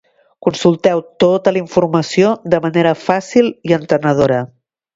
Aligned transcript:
Consulteu 0.45 1.01
tota 1.23 1.53
la 1.57 1.61
informació 1.65 2.33
de 2.55 2.63
manera 2.65 2.97
fàcil 3.05 3.53
i 3.71 3.77
entenedora. 3.81 4.45